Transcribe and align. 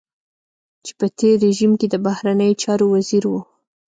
چې 0.85 0.91
په 0.99 1.05
تېر 1.17 1.35
رژيم 1.45 1.71
کې 1.79 1.87
د 1.89 1.95
بهرنيو 2.05 2.59
چارو 2.63 2.85
وزير 2.95 3.23
و. 3.29 3.33